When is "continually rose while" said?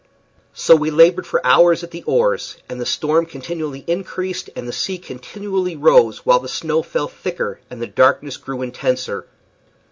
4.97-6.39